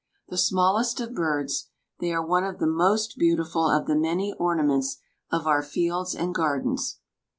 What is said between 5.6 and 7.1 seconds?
fields and gardens.